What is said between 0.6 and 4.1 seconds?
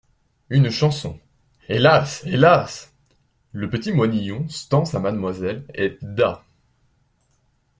Chanson: «Hélas! Hélas!…» Le petit